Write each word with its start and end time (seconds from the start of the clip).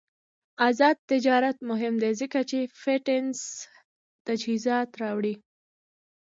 آزاد 0.67 0.97
تجارت 1.11 1.57
مهم 1.69 1.93
دی 2.01 2.11
ځکه 2.21 2.39
چې 2.49 2.59
فټنس 2.81 3.39
تجهیزات 4.27 4.89
راوړي. 5.01 5.35